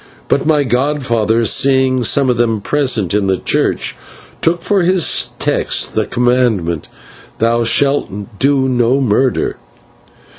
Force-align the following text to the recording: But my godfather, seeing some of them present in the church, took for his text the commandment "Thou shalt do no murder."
But 0.29 0.47
my 0.47 0.63
godfather, 0.63 1.45
seeing 1.45 2.03
some 2.03 2.27
of 2.27 2.37
them 2.37 2.59
present 2.59 3.13
in 3.13 3.27
the 3.27 3.37
church, 3.37 3.95
took 4.41 4.63
for 4.63 4.81
his 4.81 5.29
text 5.37 5.93
the 5.93 6.07
commandment 6.07 6.87
"Thou 7.37 7.63
shalt 7.63 8.39
do 8.39 8.67
no 8.67 8.99
murder." 8.99 9.57